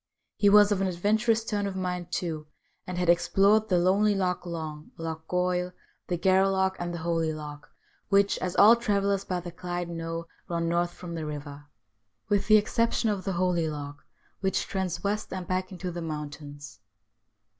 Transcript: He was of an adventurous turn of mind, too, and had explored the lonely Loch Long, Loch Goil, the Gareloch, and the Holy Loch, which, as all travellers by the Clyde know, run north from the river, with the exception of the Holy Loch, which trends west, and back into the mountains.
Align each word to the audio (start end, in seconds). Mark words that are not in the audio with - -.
He 0.35 0.49
was 0.49 0.71
of 0.71 0.81
an 0.81 0.87
adventurous 0.87 1.45
turn 1.45 1.67
of 1.67 1.75
mind, 1.75 2.11
too, 2.11 2.47
and 2.87 2.97
had 2.97 3.07
explored 3.07 3.69
the 3.69 3.77
lonely 3.77 4.15
Loch 4.15 4.47
Long, 4.47 4.89
Loch 4.97 5.27
Goil, 5.27 5.73
the 6.07 6.17
Gareloch, 6.17 6.75
and 6.79 6.91
the 6.91 6.97
Holy 6.97 7.31
Loch, 7.31 7.69
which, 8.09 8.39
as 8.39 8.55
all 8.55 8.75
travellers 8.75 9.23
by 9.23 9.39
the 9.39 9.51
Clyde 9.51 9.89
know, 9.89 10.25
run 10.49 10.67
north 10.67 10.93
from 10.95 11.13
the 11.13 11.27
river, 11.27 11.67
with 12.29 12.47
the 12.47 12.57
exception 12.57 13.09
of 13.11 13.25
the 13.25 13.33
Holy 13.33 13.69
Loch, 13.69 14.03
which 14.39 14.63
trends 14.65 15.03
west, 15.03 15.31
and 15.31 15.45
back 15.45 15.71
into 15.71 15.91
the 15.91 16.01
mountains. 16.01 16.79